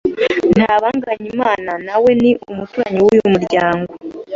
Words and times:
Ntabanganyimana 0.57 1.71
nawe 1.85 2.09
ni 2.21 2.31
umuturanyi 2.49 2.99
w’uyu 3.03 3.27
muryango 3.33 3.91